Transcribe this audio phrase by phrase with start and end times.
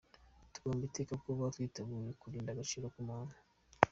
[0.53, 3.35] Tugomba iteka kuba twitegura kurinda agaciro ka muntu.